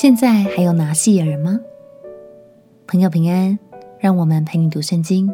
[0.00, 1.60] 现在还有拿细耳人吗？
[2.86, 3.58] 朋友平安，
[3.98, 5.30] 让我们陪你读圣经，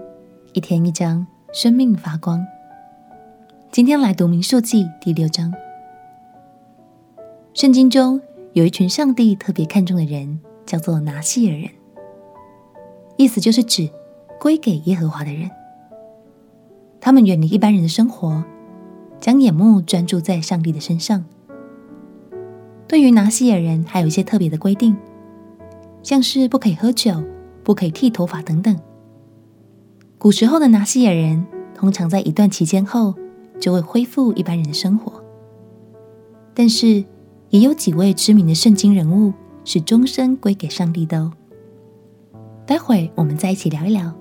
[0.55, 2.45] 一天一章，生命发光。
[3.71, 5.55] 今天来读民数记第六章。
[7.55, 8.21] 圣经中
[8.55, 11.71] 有一群上帝特别看重的人，叫做拿细耳人，
[13.17, 13.89] 意思就是指
[14.41, 15.49] 归给耶和华的人。
[17.01, 18.43] 他们远离一般人的生活，
[19.21, 21.25] 将眼目专注在上帝的身上。
[22.89, 24.97] 对于拿细耳人，还有一些特别的规定，
[26.03, 27.23] 像是不可以喝酒、
[27.65, 28.77] 不可以剃头发等等。
[30.19, 33.15] 古时候的拿细耳人，通常在一段期间后
[33.59, 35.23] 就会恢复一般人的生活。
[36.55, 37.05] 但是，
[37.51, 39.33] 也有几位知名的圣经人物
[39.65, 41.33] 是终身归给上帝的哦。
[42.65, 44.13] 待会我们再一起聊一聊。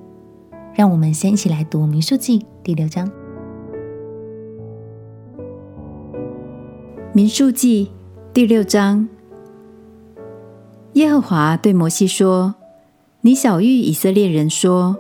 [0.74, 3.08] 让我们先一起来读《民数记》第六章。
[7.14, 7.86] 《民数记》
[8.36, 9.08] 第六章，
[10.92, 12.56] 耶和华对摩西说
[13.24, 14.98] ：“你晓諭以色列人说，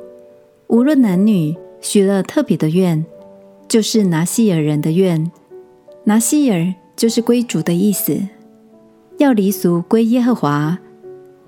[0.68, 3.06] 无论男女，许了特别的愿，
[3.68, 5.30] 就是拿西尔人的愿。
[6.06, 8.18] 拿西尔就是归主的意思，
[9.18, 10.80] 要离俗归耶和华，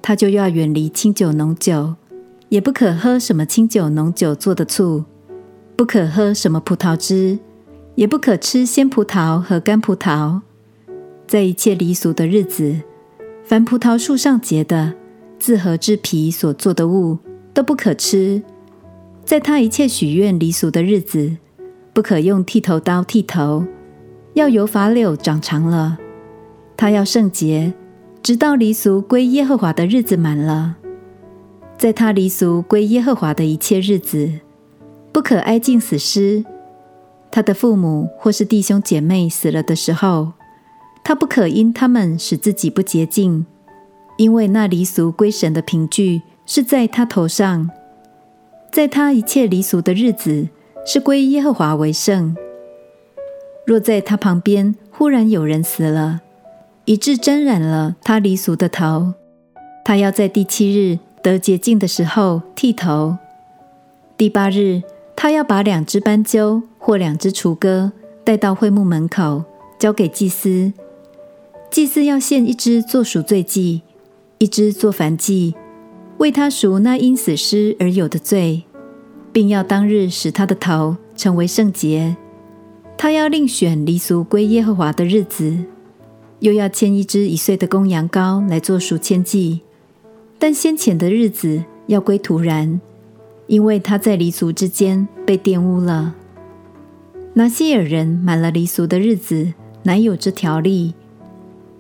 [0.02, 1.96] 他就要远离清酒浓酒。”
[2.50, 5.06] 也不可喝什么清酒浓酒做的醋，
[5.78, 7.40] 不可喝什么葡萄汁，
[7.96, 10.42] 也不可吃鲜葡萄和干葡萄。
[11.28, 12.74] 在一切离俗的日子，
[13.44, 14.94] 凡葡萄树上结的，
[15.38, 17.18] 自禾之皮所做的物，
[17.54, 18.42] 都不可吃。
[19.26, 21.36] 在他一切许愿离俗的日子，
[21.92, 23.66] 不可用剃头刀剃头，
[24.36, 25.98] 要由发柳长长了。
[26.78, 27.74] 他要圣洁，
[28.24, 30.78] 直到离俗归耶和华的日子满了。
[31.78, 34.32] 在他离俗归耶和华的一切日子，
[35.12, 36.46] 不可挨近死尸。
[37.30, 40.32] 他的父母或是弟兄姐妹死了的时候，
[41.04, 43.46] 他不可因他们使自己不洁净，
[44.18, 47.70] 因为那离俗归神的凭据是在他头上。
[48.72, 50.48] 在他一切离俗的日子，
[50.86, 52.36] 是归耶和华为圣。
[53.66, 56.22] 若在他旁边忽然有人死了，
[56.86, 59.14] 以致沾染了他离俗的头，
[59.84, 61.00] 他要在第七日。
[61.20, 63.18] 得洁净的时候剃头。
[64.16, 64.82] 第八日，
[65.14, 67.92] 他要把两只斑鸠或两只雏鸽
[68.24, 69.44] 带到会幕门口，
[69.78, 70.72] 交给祭司。
[71.70, 73.82] 祭司要献一只做赎罪祭，
[74.40, 75.54] 一只做燔祭，
[76.18, 78.64] 为他赎那因死尸而有的罪，
[79.32, 82.16] 并要当日使他的头成为圣洁。
[82.98, 85.56] 他要另选离俗归耶和华的日子，
[86.40, 89.62] 又要牵一只一岁的公羊羔来做赎愆祭。
[90.40, 92.80] 但先前的日子要归徒然，
[93.46, 96.16] 因为他在离俗之间被玷污了。
[97.34, 99.54] 拿西尔人满了离俗的日子，
[99.84, 100.96] 乃有这条例：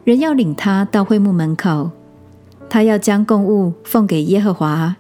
[0.07, 1.91] 人要领他到会幕门口，
[2.69, 4.95] 他要将供物奉给耶和华，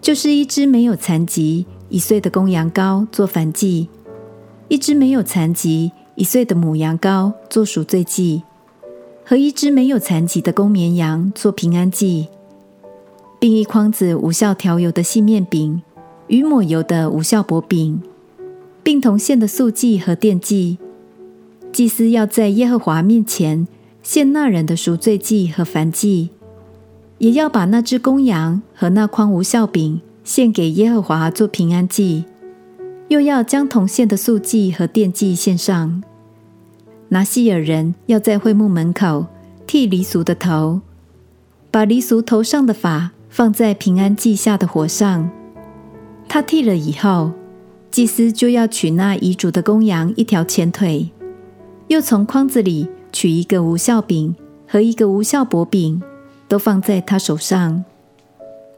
[0.00, 3.88] 就是一只没有残疾一岁的公羊羔做燔祭，
[4.68, 8.44] 一只没有残疾一岁的母羊羔做赎罪祭，
[9.24, 12.28] 和一只没有残疾的公绵羊做平安祭。
[13.40, 15.82] 并一筐子无酵调油的细面饼，
[16.28, 18.00] 与抹油的无酵薄饼，
[18.84, 20.78] 并同献的素祭和奠祭。
[21.72, 23.66] 祭司要在耶和华面前
[24.02, 26.30] 献那人的赎罪祭和燔祭，
[27.18, 32.24] 也要把那只公羊和那筐无效饼献给耶和华做平安祭，
[33.08, 36.02] 又要将铜线的素祭和奠祭献上。
[37.08, 39.26] 拿细耳人要在会幕门口
[39.66, 40.80] 剃离俗的头，
[41.70, 43.12] 把离俗头上的发。
[43.32, 45.30] 放在平安祭下的火上，
[46.28, 47.30] 他剃了以后，
[47.88, 51.12] 祭司就要取那遗嘱的公羊一条前腿，
[51.86, 52.88] 又从筐子里
[53.20, 54.34] 取一个无效饼
[54.66, 56.02] 和一个无效薄饼，
[56.48, 57.84] 都放在他手上。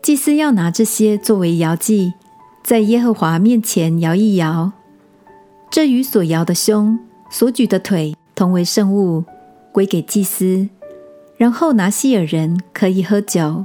[0.03, 2.12] 祭司要拿这些作为摇祭，
[2.64, 4.72] 在耶和华面前摇一摇。
[5.70, 6.98] 这与所摇的胸、
[7.31, 9.22] 所举的腿同为圣物，
[9.70, 10.69] 归给祭司。
[11.37, 13.64] 然后拿细耳人可以喝酒。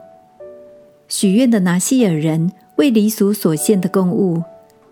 [1.08, 4.44] 许愿的拿细耳人为离俗所献的供物，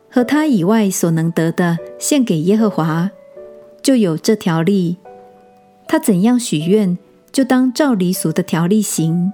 [0.09, 3.11] 和他以外所能得的献给耶和华，
[3.83, 4.97] 就有这条例。
[5.87, 6.97] 他怎样许愿，
[7.31, 9.31] 就当照离俗的条例行。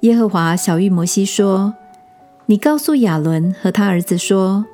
[0.00, 1.74] 耶和华晓諭摩西说
[2.46, 4.64] ：“你告诉亚伦和他儿子说，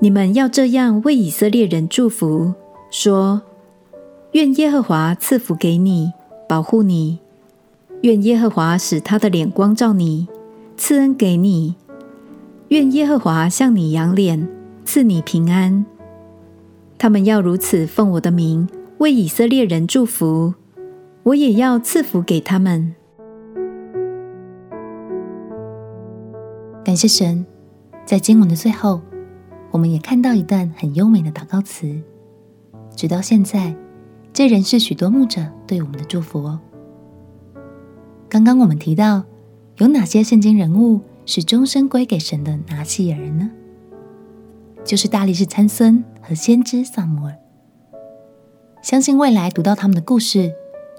[0.00, 2.54] 你们要这样为以色列人祝福，
[2.90, 3.42] 说：
[4.32, 6.12] 愿耶和华赐福给你，
[6.48, 7.18] 保护你。”
[8.02, 10.28] 愿耶和华使他的脸光照你，
[10.76, 11.74] 赐恩给你。
[12.68, 14.48] 愿耶和华向你扬脸，
[14.84, 15.84] 赐你平安。
[16.96, 18.68] 他们要如此奉我的名
[18.98, 20.54] 为以色列人祝福。
[21.22, 22.94] 我也要赐福给他们。
[26.82, 27.44] 感谢神，
[28.06, 29.02] 在经文的最后，
[29.70, 32.00] 我们也看到一段很优美的祷告词。
[32.96, 33.76] 直到现在，
[34.32, 36.58] 这仍是许多牧者对我们的祝福哦。
[38.28, 39.24] 刚刚我们提到，
[39.76, 43.50] 有哪些圣经人物是终身归给神的拿细耳人呢？
[44.82, 47.36] 就是大力士参孙和先知撒母耳。
[48.82, 50.52] 相信未来读到他们的故事，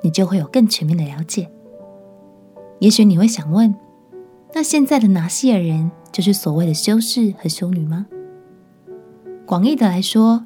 [0.04, 1.50] 你就会有更全面的了解。
[2.80, 3.74] 也许你会想问，
[4.54, 8.06] 那现在的拿西尔人就是所谓的修士和修女吗？
[9.46, 10.46] 广义的来说，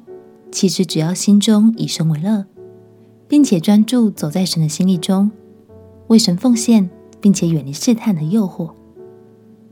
[0.50, 2.46] 其实只要心中以神为乐，
[3.28, 5.30] 并且专注走在神的心意中，
[6.06, 6.88] 为神奉献，
[7.20, 8.72] 并且远离试探和诱惑，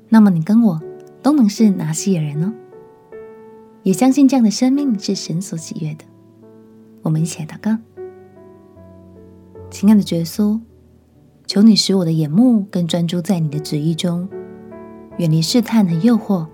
[0.08, 0.80] 那么你跟我
[1.22, 2.52] 都能是拿西尔人哦。
[3.82, 6.04] 也相信这样的生命是神所喜悦的。
[7.02, 7.76] 我们一起来祷告，
[9.70, 10.60] 亲爱的耶稣。
[11.44, 14.26] 求你使我的眼目更专注在你的旨意中，
[15.18, 16.46] 远离试探和诱惑，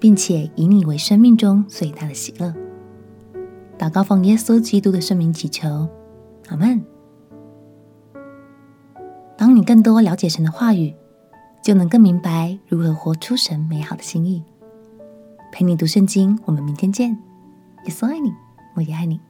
[0.00, 2.52] 并且以你为生命中最大的喜乐。
[3.78, 5.88] 祷告奉耶稣基督的圣名祈求，
[6.48, 6.82] 阿门。
[9.36, 10.92] 当你更多了解神的话语，
[11.62, 14.42] 就能更明白如何活出神美好的心意。
[15.52, 17.10] 陪你读圣经，我们明天见。
[17.84, 18.32] 耶稣爱你，
[18.74, 19.20] 我也爱你。